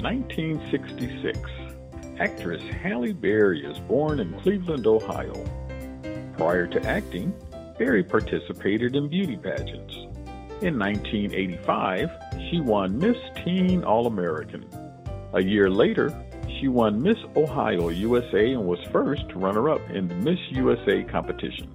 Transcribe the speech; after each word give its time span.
1966. 0.00 1.38
Actress 2.18 2.62
Halle 2.82 3.12
Berry 3.12 3.64
is 3.64 3.78
born 3.80 4.20
in 4.20 4.32
Cleveland, 4.40 4.86
Ohio. 4.86 5.44
Prior 6.36 6.66
to 6.66 6.86
acting, 6.86 7.34
Berry 7.78 8.02
participated 8.02 8.96
in 8.96 9.08
beauty 9.08 9.36
pageants. 9.36 9.94
In 10.62 10.78
1985, 10.78 12.10
she 12.50 12.60
won 12.60 12.98
Miss 12.98 13.16
Teen 13.44 13.84
All 13.84 14.06
American. 14.06 14.64
A 15.34 15.42
year 15.42 15.68
later, 15.68 16.14
she 16.58 16.68
won 16.68 17.02
Miss 17.02 17.18
Ohio 17.36 17.88
USA 17.88 18.52
and 18.52 18.64
was 18.64 18.78
first 18.90 19.24
runner 19.34 19.68
up 19.68 19.82
in 19.90 20.08
the 20.08 20.14
Miss 20.14 20.38
USA 20.50 21.02
competition. 21.04 21.70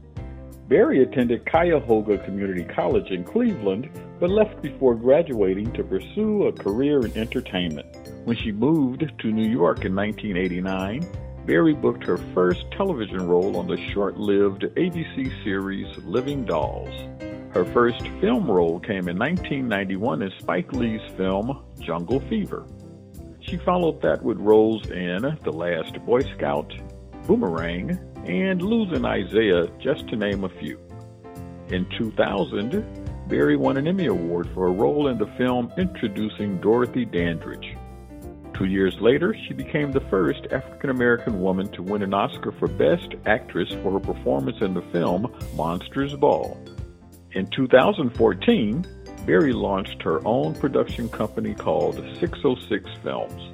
Berry 0.71 1.03
attended 1.03 1.45
Cuyahoga 1.51 2.17
Community 2.19 2.63
College 2.63 3.11
in 3.11 3.25
Cleveland, 3.25 3.89
but 4.21 4.29
left 4.29 4.61
before 4.61 4.95
graduating 4.95 5.73
to 5.73 5.83
pursue 5.83 6.43
a 6.43 6.53
career 6.53 7.05
in 7.05 7.17
entertainment. 7.17 7.93
When 8.23 8.37
she 8.37 8.53
moved 8.53 9.03
to 9.19 9.27
New 9.27 9.49
York 9.49 9.83
in 9.83 9.93
1989, 9.93 11.05
Berry 11.45 11.73
booked 11.73 12.05
her 12.05 12.15
first 12.33 12.71
television 12.71 13.27
role 13.27 13.57
on 13.57 13.67
the 13.67 13.75
short 13.91 14.15
lived 14.15 14.61
ABC 14.61 15.43
series 15.43 15.93
Living 16.05 16.45
Dolls. 16.45 16.95
Her 17.53 17.65
first 17.73 18.07
film 18.21 18.49
role 18.49 18.79
came 18.79 19.09
in 19.09 19.19
1991 19.19 20.21
in 20.21 20.31
Spike 20.39 20.71
Lee's 20.71 21.01
film 21.17 21.65
Jungle 21.81 22.21
Fever. 22.29 22.65
She 23.41 23.57
followed 23.57 24.01
that 24.03 24.23
with 24.23 24.37
roles 24.37 24.89
in 24.89 25.37
The 25.43 25.51
Last 25.51 25.99
Boy 26.05 26.21
Scout, 26.37 26.73
Boomerang, 27.27 27.99
and 28.25 28.61
Losing 28.61 29.05
Isaiah, 29.05 29.67
just 29.79 30.07
to 30.09 30.15
name 30.15 30.43
a 30.43 30.49
few. 30.49 30.79
In 31.69 31.85
2000, 31.97 33.27
Berry 33.27 33.55
won 33.55 33.77
an 33.77 33.87
Emmy 33.87 34.07
Award 34.07 34.49
for 34.53 34.67
a 34.67 34.71
role 34.71 35.07
in 35.07 35.17
the 35.17 35.31
film 35.37 35.71
Introducing 35.77 36.59
Dorothy 36.59 37.05
Dandridge. 37.05 37.77
Two 38.53 38.65
years 38.65 38.95
later, 38.99 39.35
she 39.47 39.53
became 39.53 39.91
the 39.91 40.01
first 40.01 40.47
African 40.51 40.89
American 40.89 41.41
woman 41.41 41.71
to 41.71 41.81
win 41.81 42.03
an 42.03 42.13
Oscar 42.13 42.51
for 42.51 42.67
Best 42.67 43.15
Actress 43.25 43.69
for 43.81 43.93
her 43.93 43.99
performance 43.99 44.57
in 44.61 44.73
the 44.73 44.83
film 44.91 45.33
Monsters 45.55 46.13
Ball. 46.15 46.59
In 47.31 47.47
2014, 47.47 48.85
Berry 49.25 49.53
launched 49.53 50.01
her 50.01 50.19
own 50.27 50.53
production 50.55 51.07
company 51.09 51.53
called 51.53 51.95
606 52.19 52.89
Films. 53.01 53.53